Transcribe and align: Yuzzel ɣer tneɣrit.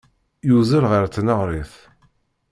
Yuzzel 0.47 0.85
ɣer 0.91 1.03
tneɣrit. 1.07 1.73